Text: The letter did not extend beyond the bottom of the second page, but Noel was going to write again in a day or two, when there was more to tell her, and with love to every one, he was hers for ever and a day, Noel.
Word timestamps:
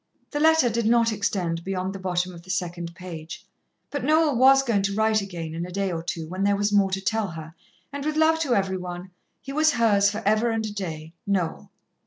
The 0.31 0.39
letter 0.39 0.67
did 0.67 0.87
not 0.87 1.11
extend 1.11 1.63
beyond 1.63 1.93
the 1.93 1.99
bottom 1.99 2.33
of 2.33 2.41
the 2.41 2.49
second 2.49 2.95
page, 2.95 3.45
but 3.91 4.03
Noel 4.03 4.35
was 4.35 4.63
going 4.63 4.81
to 4.81 4.95
write 4.95 5.21
again 5.21 5.53
in 5.53 5.63
a 5.63 5.69
day 5.71 5.91
or 5.91 6.01
two, 6.01 6.27
when 6.27 6.43
there 6.43 6.55
was 6.55 6.73
more 6.73 6.89
to 6.89 6.99
tell 7.01 7.27
her, 7.27 7.53
and 7.93 8.03
with 8.03 8.15
love 8.17 8.39
to 8.39 8.55
every 8.55 8.77
one, 8.77 9.11
he 9.43 9.53
was 9.53 9.73
hers 9.73 10.09
for 10.09 10.23
ever 10.25 10.49
and 10.49 10.65
a 10.65 10.73
day, 10.73 11.13
Noel. 11.27 11.69